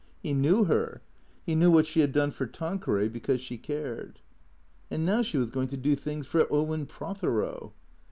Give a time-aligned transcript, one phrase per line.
[0.23, 1.03] He knew her.
[1.45, 4.19] He knew what she had done for Tanqueray because she cared.
[4.89, 7.73] And now she was going to do things for Owen Prothero.